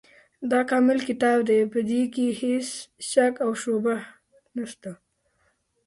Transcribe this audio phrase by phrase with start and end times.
[0.51, 2.67] دا کامل کتاب دی، په دي کي هيڅ
[3.09, 3.95] شک او شبهه
[4.55, 4.91] نشته